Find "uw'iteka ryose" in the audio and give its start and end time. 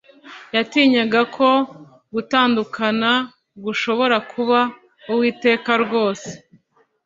5.11-6.29